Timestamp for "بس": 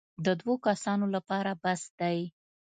1.63-1.81